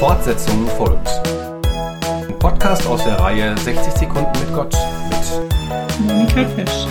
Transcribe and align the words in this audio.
Fortsetzung 0.00 0.66
folgt. 0.78 1.10
Ein 2.26 2.38
Podcast 2.38 2.86
aus 2.86 3.04
der 3.04 3.20
Reihe 3.20 3.54
60 3.58 3.92
Sekunden 3.92 4.32
mit 4.40 4.54
Gott 4.54 4.74
mit 5.10 6.00
Monika 6.00 6.48
Fisch. 6.48 6.86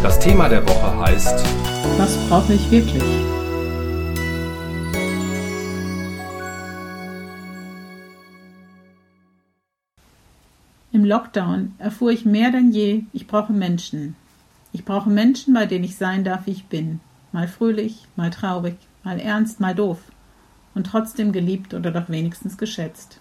Das 0.00 0.20
Thema 0.20 0.48
der 0.48 0.64
Woche 0.64 0.96
heißt 0.96 1.44
Was 1.98 2.16
brauche 2.28 2.52
ich 2.52 2.70
wirklich? 2.70 3.02
Im 10.92 11.04
Lockdown 11.04 11.74
erfuhr 11.80 12.12
ich 12.12 12.24
mehr 12.24 12.52
denn 12.52 12.70
je, 12.70 13.02
ich 13.12 13.26
brauche 13.26 13.52
Menschen. 13.52 14.14
Ich 14.72 14.84
brauche 14.84 15.10
Menschen, 15.10 15.52
bei 15.52 15.66
denen 15.66 15.84
ich 15.84 15.96
sein 15.96 16.22
darf, 16.22 16.46
wie 16.46 16.52
ich 16.52 16.66
bin. 16.66 17.00
Mal 17.32 17.48
fröhlich, 17.48 18.06
mal 18.14 18.30
traurig, 18.30 18.76
mal 19.02 19.18
ernst, 19.18 19.58
mal 19.58 19.74
doof. 19.74 19.98
Und 20.76 20.86
trotzdem 20.86 21.32
geliebt 21.32 21.72
oder 21.72 21.90
doch 21.90 22.10
wenigstens 22.10 22.58
geschätzt. 22.58 23.18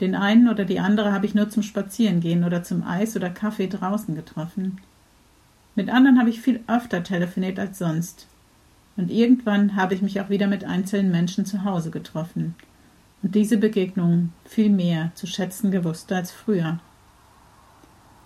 Den 0.00 0.14
einen 0.14 0.48
oder 0.48 0.66
die 0.66 0.80
andere 0.80 1.12
habe 1.12 1.24
ich 1.24 1.34
nur 1.34 1.48
zum 1.48 1.62
Spazierengehen 1.62 2.44
oder 2.44 2.62
zum 2.62 2.86
Eis 2.86 3.16
oder 3.16 3.30
Kaffee 3.30 3.68
draußen 3.68 4.14
getroffen. 4.14 4.78
Mit 5.74 5.88
anderen 5.88 6.18
habe 6.18 6.28
ich 6.28 6.42
viel 6.42 6.60
öfter 6.66 7.02
telefoniert 7.02 7.58
als 7.58 7.78
sonst. 7.78 8.26
Und 8.98 9.10
irgendwann 9.10 9.76
habe 9.76 9.94
ich 9.94 10.02
mich 10.02 10.20
auch 10.20 10.28
wieder 10.28 10.46
mit 10.46 10.64
einzelnen 10.64 11.10
Menschen 11.10 11.46
zu 11.46 11.64
Hause 11.64 11.90
getroffen. 11.90 12.54
Und 13.22 13.34
diese 13.34 13.56
Begegnungen 13.56 14.34
viel 14.44 14.68
mehr 14.68 15.10
zu 15.14 15.26
schätzen 15.26 15.70
gewusst 15.70 16.12
als 16.12 16.32
früher. 16.32 16.80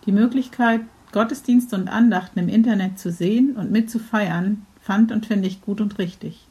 Die 0.05 0.13
Möglichkeit, 0.13 0.81
Gottesdienste 1.13 1.77
und 1.77 1.89
Andachten 1.89 2.41
im 2.41 2.49
Internet 2.49 2.99
zu 2.99 3.13
sehen 3.13 3.55
und 3.55 3.71
mitzufeiern, 3.71 4.67
fand 4.81 5.13
und 5.13 5.27
finde 5.27 5.47
ich 5.47 5.63
gut 5.63 5.81
und 5.81 5.99
richtig. 5.99 6.49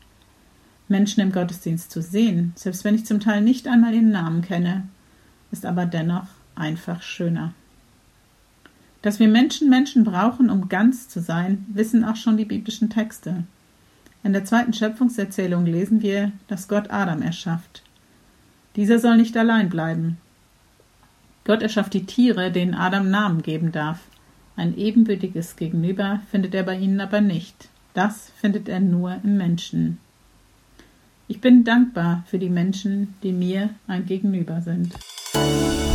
Menschen 0.92 1.22
im 1.22 1.32
Gottesdienst 1.32 1.90
zu 1.90 2.02
sehen, 2.02 2.54
selbst 2.56 2.84
wenn 2.84 2.94
ich 2.94 3.06
zum 3.06 3.20
Teil 3.20 3.42
nicht 3.42 3.68
einmal 3.68 3.94
ihren 3.94 4.12
Namen 4.12 4.44
kenne, 4.44 4.88
ist 5.52 5.66
aber 5.66 5.88
dennoch 5.88 6.28
einfach 6.54 7.02
schöner. 7.02 7.54
Dass 9.02 9.20
wir 9.20 9.28
Menschen 9.28 9.70
Menschen 9.70 10.04
brauchen, 10.04 10.52
um 10.52 10.70
ganz 10.70 11.10
zu 11.10 11.20
sein, 11.20 11.66
wissen 11.70 12.04
auch 12.04 12.16
schon 12.16 12.38
die 12.38 12.46
biblischen 12.46 12.92
Texte. 12.92 13.44
In 14.24 14.34
der 14.34 14.46
zweiten 14.46 14.74
Schöpfungserzählung 14.74 15.66
lesen 15.66 16.04
wir, 16.04 16.32
dass 16.48 16.68
Gott 16.68 16.92
Adam 16.92 17.24
erschafft. 17.24 17.82
Dieser 18.76 19.00
soll 19.00 19.18
nicht 19.18 19.36
allein 19.36 19.70
bleiben. 19.70 20.18
Gott 21.44 21.64
erschafft 21.64 21.96
die 21.96 22.06
Tiere, 22.06 22.52
denen 22.52 22.76
Adam 22.76 23.10
Namen 23.10 23.42
geben 23.42 23.72
darf. 23.72 24.00
Ein 24.56 24.78
ebenbürtiges 24.78 25.56
Gegenüber 25.56 26.20
findet 26.30 26.54
er 26.54 26.64
bei 26.64 26.78
ihnen 26.78 27.02
aber 27.02 27.22
nicht. 27.22 27.70
Das 27.96 28.32
findet 28.40 28.70
er 28.70 28.80
nur 28.80 29.18
im 29.24 29.38
Menschen. 29.38 29.98
Ich 31.42 31.44
bin 31.44 31.64
dankbar 31.64 32.24
für 32.28 32.38
die 32.38 32.52
Menschen, 32.52 33.16
die 33.24 33.32
mir 33.32 33.72
ein 33.88 34.06
Gegenüber 34.06 34.62
sind. 34.62 34.94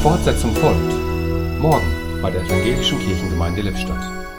Fortsetzung 0.02 0.52
folgt. 0.56 1.60
Morgen 1.60 1.86
bei 2.20 2.32
der 2.32 2.42
Evangelischen 2.42 2.98
Kirchengemeinde 2.98 3.62
Lippstadt. 3.62 4.35